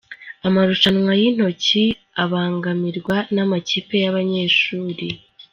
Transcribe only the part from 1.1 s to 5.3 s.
yintoki abangamirwa n’amakipe y’abanyeshuri